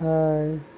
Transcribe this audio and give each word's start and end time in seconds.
Hi. 0.00 0.77